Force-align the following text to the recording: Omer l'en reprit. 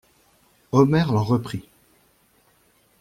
Omer 0.71 1.05
l'en 1.13 1.21
reprit. 1.23 1.69